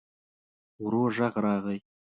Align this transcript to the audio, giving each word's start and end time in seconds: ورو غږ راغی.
ورو 0.83 1.03
غږ 1.15 1.33
راغی. 1.43 1.79